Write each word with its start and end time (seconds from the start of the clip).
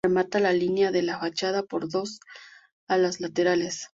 Se 0.03 0.07
remata 0.09 0.39
la 0.39 0.51
línea 0.51 0.89
de 0.89 1.03
la 1.03 1.19
fachada 1.19 1.61
por 1.61 1.87
dos 1.87 2.21
alas 2.87 3.19
laterales. 3.21 3.87